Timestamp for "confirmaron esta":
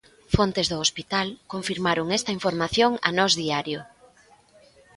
1.53-2.31